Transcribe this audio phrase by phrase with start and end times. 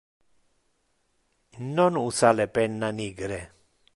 [1.75, 3.41] Non usa le penna nigre.